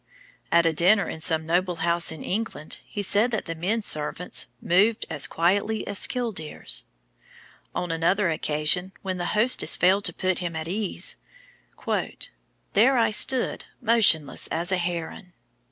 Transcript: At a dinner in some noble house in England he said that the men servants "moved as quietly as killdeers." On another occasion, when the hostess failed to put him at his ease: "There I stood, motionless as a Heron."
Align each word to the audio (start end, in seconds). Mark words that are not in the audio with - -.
At 0.51 0.65
a 0.65 0.73
dinner 0.73 1.07
in 1.07 1.21
some 1.21 1.45
noble 1.45 1.75
house 1.75 2.11
in 2.11 2.23
England 2.23 2.79
he 2.87 3.03
said 3.03 3.29
that 3.29 3.45
the 3.45 3.53
men 3.53 3.83
servants 3.83 4.47
"moved 4.59 5.05
as 5.11 5.27
quietly 5.27 5.85
as 5.85 6.07
killdeers." 6.07 6.85
On 7.75 7.91
another 7.91 8.31
occasion, 8.31 8.93
when 9.03 9.19
the 9.19 9.27
hostess 9.37 9.77
failed 9.77 10.05
to 10.05 10.11
put 10.11 10.39
him 10.39 10.55
at 10.55 10.65
his 10.65 10.73
ease: 10.75 11.15
"There 12.73 12.97
I 12.97 13.11
stood, 13.11 13.65
motionless 13.79 14.47
as 14.47 14.71
a 14.71 14.77
Heron." 14.77 15.33